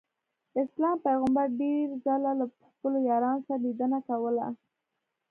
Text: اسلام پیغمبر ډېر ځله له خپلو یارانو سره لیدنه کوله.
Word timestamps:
اسلام 0.61 0.97
پیغمبر 1.07 1.47
ډېر 1.61 1.87
ځله 2.03 2.31
له 2.39 2.45
خپلو 2.71 2.97
یارانو 3.09 3.41
سره 3.47 3.59
لیدنه 3.65 3.99
کوله. 4.07 4.47